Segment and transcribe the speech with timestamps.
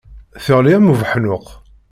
[0.43, 1.45] Teɣli am ubeḥnuq.